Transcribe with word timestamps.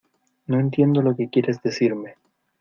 no 0.47 0.59
entiendo 0.59 1.03
lo 1.03 1.15
que 1.15 1.29
quieres 1.29 1.61
decirme. 1.61 2.15